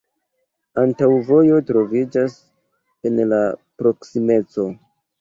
[0.83, 2.41] Aŭtovojo troviĝas
[3.13, 3.45] en la
[3.83, 4.71] proksimeco.